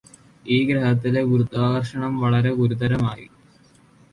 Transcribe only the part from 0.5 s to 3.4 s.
ഈ ഗ്രഹത്തിലെ ഗുരുത്വാകര്ഷണം വളരെ ഗുരുതരമായി